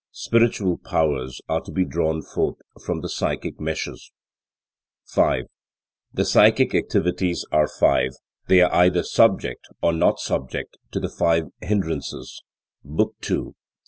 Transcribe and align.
Spiritual 0.13 0.79
powers 0.79 1.41
are 1.47 1.61
to 1.61 1.71
be 1.71 1.85
drawn 1.85 2.23
forth 2.23 2.55
from 2.83 3.01
the 3.01 3.07
psychic 3.07 3.59
meshes. 3.59 4.11
5. 5.05 5.43
The 6.11 6.25
psychic 6.25 6.73
activities 6.73 7.45
are 7.51 7.67
five; 7.67 8.09
they 8.47 8.63
are 8.63 8.73
either 8.73 9.03
subject 9.03 9.67
or 9.79 9.93
not 9.93 10.19
subject 10.19 10.79
to 10.89 10.99
the 10.99 11.07
five 11.11 11.49
hindrances 11.61 12.41
(Book 12.83 13.13
II, 13.29 13.41
3). 13.41 13.51